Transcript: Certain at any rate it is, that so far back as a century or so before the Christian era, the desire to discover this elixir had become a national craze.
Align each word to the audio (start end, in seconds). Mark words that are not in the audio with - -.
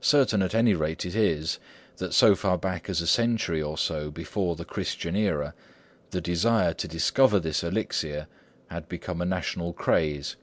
Certain 0.00 0.42
at 0.42 0.56
any 0.56 0.74
rate 0.74 1.06
it 1.06 1.14
is, 1.14 1.60
that 1.98 2.12
so 2.12 2.34
far 2.34 2.58
back 2.58 2.88
as 2.90 3.00
a 3.00 3.06
century 3.06 3.62
or 3.62 3.78
so 3.78 4.10
before 4.10 4.56
the 4.56 4.64
Christian 4.64 5.14
era, 5.14 5.54
the 6.10 6.20
desire 6.20 6.74
to 6.74 6.88
discover 6.88 7.38
this 7.38 7.62
elixir 7.62 8.26
had 8.70 8.88
become 8.88 9.22
a 9.22 9.24
national 9.24 9.72
craze. 9.72 10.34